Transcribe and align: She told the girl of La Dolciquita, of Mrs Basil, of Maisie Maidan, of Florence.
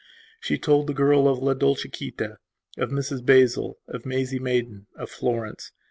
She 0.39 0.57
told 0.57 0.87
the 0.87 0.95
girl 0.95 1.27
of 1.27 1.37
La 1.37 1.53
Dolciquita, 1.53 2.37
of 2.75 2.89
Mrs 2.89 3.23
Basil, 3.23 3.77
of 3.87 4.03
Maisie 4.03 4.39
Maidan, 4.39 4.87
of 4.95 5.11
Florence. 5.11 5.73